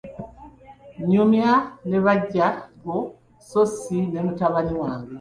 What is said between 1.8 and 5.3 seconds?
ne baggya bo sso si ne mutabani wange.